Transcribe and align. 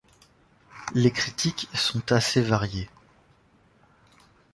Les 0.95 1.11
critiques 1.11 1.69
sont 1.75 2.11
assez 2.11 2.41
variées. 2.41 2.89